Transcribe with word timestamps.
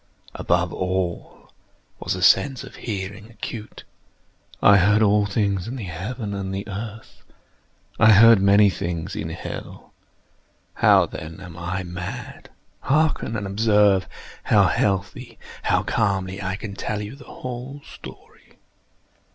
Above 0.33 0.73
all 0.73 1.51
was 1.99 2.15
the 2.15 2.23
sense 2.23 2.63
of 2.63 2.75
hearing 2.77 3.29
acute. 3.29 3.83
I 4.59 4.77
heard 4.77 5.03
all 5.03 5.27
things 5.27 5.67
in 5.67 5.75
the 5.75 5.83
heaven 5.83 6.33
and 6.33 6.47
in 6.47 6.51
the 6.53 6.67
earth. 6.67 7.21
I 7.99 8.13
heard 8.13 8.41
many 8.41 8.67
things 8.71 9.15
in 9.15 9.29
hell. 9.29 9.93
How, 10.73 11.05
then, 11.05 11.39
am 11.39 11.55
I 11.55 11.83
mad? 11.83 12.49
Hearken! 12.79 13.35
and 13.35 13.45
observe 13.45 14.09
how 14.45 14.63
healthily—how 14.65 15.83
calmly 15.83 16.41
I 16.41 16.55
can 16.55 16.73
tell 16.73 16.99
you 17.03 17.15
the 17.15 17.25
whole 17.25 17.81
story. 17.85 18.57